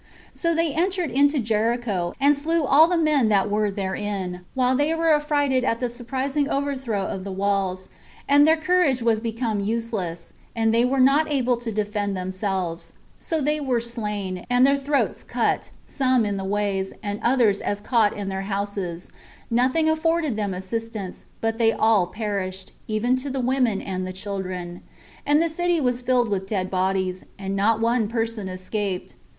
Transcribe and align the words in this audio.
7. 0.33 0.33
So 0.33 0.55
they 0.55 0.73
entered 0.73 1.11
into 1.11 1.37
Jericho, 1.37 2.15
and 2.19 2.35
slew 2.35 2.63
all 2.65 2.87
the 2.87 2.97
men 2.97 3.29
that 3.29 3.51
were 3.51 3.69
therein, 3.69 4.41
while 4.55 4.75
they 4.75 4.95
were 4.95 5.09
affrighted 5.13 5.63
at 5.63 5.79
the 5.79 5.89
surprising 5.89 6.49
overthrow 6.49 7.05
of 7.05 7.23
the 7.23 7.31
walls, 7.31 7.91
and 8.27 8.47
their 8.47 8.57
courage 8.57 9.03
was 9.03 9.21
become 9.21 9.59
useless, 9.59 10.33
and 10.55 10.73
they 10.73 10.83
were 10.83 10.99
not 10.99 11.31
able 11.31 11.55
to 11.57 11.71
defend 11.71 12.17
themselves; 12.17 12.93
so 13.15 13.41
they 13.41 13.59
were 13.61 13.79
slain, 13.79 14.43
and 14.49 14.65
their 14.65 14.75
throats 14.75 15.23
cut, 15.23 15.69
some 15.85 16.25
in 16.25 16.35
the 16.37 16.45
ways, 16.45 16.93
and 17.03 17.19
others 17.21 17.61
as 17.61 17.79
caught 17.79 18.17
in 18.17 18.27
their 18.27 18.41
houses; 18.41 19.07
nothing 19.51 19.87
afforded 19.87 20.35
them 20.35 20.55
assistance, 20.55 21.25
but 21.41 21.59
they 21.59 21.71
all 21.71 22.07
perished, 22.07 22.71
even 22.87 23.15
to 23.15 23.29
the 23.29 23.39
women 23.39 23.79
and 23.79 24.07
the 24.07 24.13
children; 24.13 24.81
and 25.27 25.43
the 25.43 25.47
city 25.47 25.79
was 25.79 26.01
filled 26.01 26.27
with 26.29 26.47
dead 26.47 26.71
bodies, 26.71 27.23
and 27.37 27.55
not 27.55 27.79
one 27.79 28.07
person 28.07 28.49
escaped. 28.49 29.13